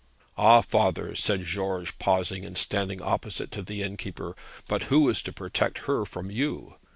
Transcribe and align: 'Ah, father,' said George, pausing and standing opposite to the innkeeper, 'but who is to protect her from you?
'Ah, 0.35 0.61
father,' 0.61 1.13
said 1.13 1.45
George, 1.45 1.99
pausing 1.99 2.43
and 2.43 2.57
standing 2.57 3.03
opposite 3.03 3.51
to 3.51 3.61
the 3.61 3.83
innkeeper, 3.83 4.35
'but 4.67 4.85
who 4.85 5.07
is 5.09 5.21
to 5.21 5.31
protect 5.31 5.85
her 5.85 6.05
from 6.05 6.31
you? 6.31 6.73